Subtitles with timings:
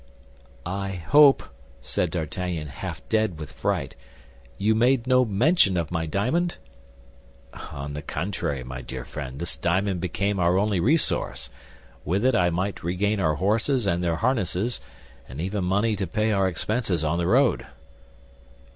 [0.65, 1.43] "I hope,"
[1.79, 3.95] said D'Artagnan, half dead with fright,
[4.57, 6.57] "you made no mention of my diamond?"
[7.71, 11.51] "On the contrary, my dear friend, this diamond became our only resource;
[12.03, 14.81] with it I might regain our horses and their harnesses,
[15.29, 17.67] and even money to pay our expenses on the road."